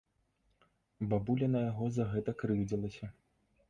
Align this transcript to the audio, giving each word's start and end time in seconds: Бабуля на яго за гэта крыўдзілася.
Бабуля 1.13 1.51
на 1.59 1.63
яго 1.69 1.85
за 1.99 2.09
гэта 2.15 2.39
крыўдзілася. 2.43 3.17